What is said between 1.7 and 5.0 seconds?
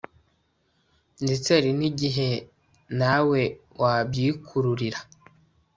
n igihe nawe wabyikururira